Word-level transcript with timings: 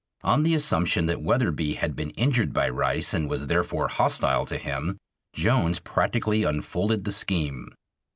On 0.23 0.41
the 0.41 0.55
assumption 0.55 1.05
that 1.05 1.21
Wetherbee 1.21 1.75
had 1.75 1.95
been 1.95 2.09
injured 2.17 2.53
by 2.53 2.67
Rice 2.67 3.13
and 3.13 3.29
was 3.29 3.45
therefore 3.45 3.87
hostile 3.87 4.47
to 4.47 4.57
him, 4.57 4.97
Jones 5.35 5.77
practically 5.77 6.43
unfolded 6.43 7.03
the 7.03 7.11
scheme. 7.11 7.69